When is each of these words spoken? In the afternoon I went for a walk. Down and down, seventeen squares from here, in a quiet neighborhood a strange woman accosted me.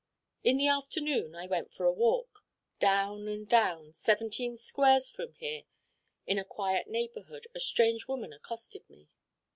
In 0.43 0.57
the 0.57 0.67
afternoon 0.67 1.35
I 1.35 1.45
went 1.45 1.71
for 1.71 1.85
a 1.85 1.93
walk. 1.93 2.43
Down 2.79 3.27
and 3.27 3.47
down, 3.47 3.93
seventeen 3.93 4.57
squares 4.57 5.11
from 5.11 5.33
here, 5.33 5.65
in 6.25 6.39
a 6.39 6.43
quiet 6.43 6.87
neighborhood 6.87 7.45
a 7.53 7.59
strange 7.59 8.07
woman 8.07 8.33
accosted 8.33 8.89
me. 8.89 9.09